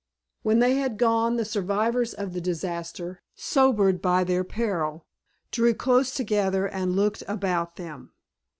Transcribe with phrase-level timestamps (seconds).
[0.41, 5.05] When they had gone the survivors of the disaster, sobered by their peril,
[5.51, 8.11] drew close together and looked about them.